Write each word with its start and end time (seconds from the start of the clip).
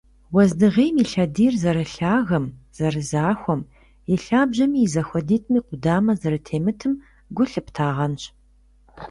Уэздыгъейм 0.33 0.95
и 1.03 1.05
лъэдийр 1.11 1.53
зэрылъагэм, 1.61 2.45
зэрызахуэм, 2.77 3.61
и 4.13 4.15
лъабжьэми 4.23 4.79
и 4.83 4.87
зэхуэдитӀми 4.93 5.59
къудамэ 5.67 6.13
зэрытемытым 6.21 6.93
гу 7.35 7.43
лъыптагъэнщ. 7.51 8.23